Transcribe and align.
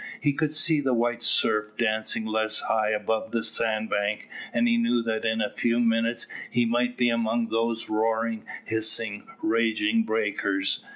He 0.19 0.33
could 0.33 0.55
see 0.55 0.81
the 0.81 0.95
white 0.95 1.21
surf 1.21 1.77
dancing 1.77 2.25
less 2.25 2.61
high 2.61 2.89
above 2.89 3.29
the 3.29 3.43
sandbank, 3.43 4.29
and 4.51 4.67
he 4.67 4.75
knew 4.75 5.03
that 5.03 5.25
in 5.25 5.41
a 5.41 5.53
few 5.55 5.79
minutes 5.79 6.25
he 6.49 6.65
must 6.65 6.97
be 6.97 7.09
among 7.09 7.49
those 7.49 7.87
roaring, 7.87 8.43
hissing, 8.65 9.27
raging 9.43 10.01
breakers. 10.01 10.83